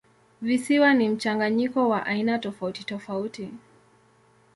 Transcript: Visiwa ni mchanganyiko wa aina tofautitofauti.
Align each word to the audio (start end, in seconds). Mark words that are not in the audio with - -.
Visiwa 0.41 0.93
ni 0.93 1.09
mchanganyiko 1.09 1.89
wa 1.89 2.05
aina 2.05 2.39
tofautitofauti. 2.39 3.51